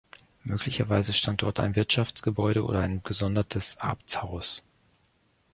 [0.43, 4.63] Möglicherweise stand dort ein Wirtschaftsgebäude oder ein gesondertes Abtshaus.